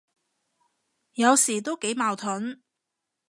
[1.13, 2.59] 有時都幾矛盾，